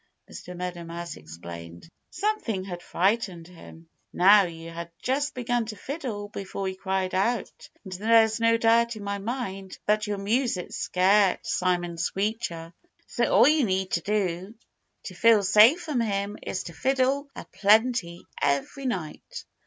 Mr. 0.27 0.57
Meadow 0.57 0.83
Mouse 0.83 1.15
exclaimed. 1.15 1.87
"Something 2.09 2.63
had 2.63 2.81
frightened 2.81 3.47
him. 3.47 3.87
Now, 4.11 4.45
you 4.45 4.71
had 4.71 4.89
just 5.03 5.35
begun 5.35 5.67
to 5.67 5.75
fiddle 5.75 6.29
before 6.29 6.67
he 6.67 6.73
cried 6.73 7.13
out. 7.13 7.51
And 7.83 7.91
there's 7.93 8.39
no 8.39 8.57
doubt 8.57 8.95
in 8.95 9.03
my 9.03 9.19
mind 9.19 9.77
that 9.85 10.07
your 10.07 10.17
music 10.17 10.71
scared 10.71 11.45
Simon 11.45 11.97
Screecher. 11.99 12.73
So 13.05 13.31
all 13.31 13.47
you 13.47 13.63
need 13.63 13.91
do 13.91 14.55
to 15.03 15.13
feel 15.13 15.43
safe 15.43 15.81
from 15.83 15.99
him 16.01 16.35
is 16.41 16.63
to 16.63 16.73
fiddle 16.73 17.29
a 17.35 17.45
plenty 17.45 18.25
every 18.41 18.87
night." 18.87 19.45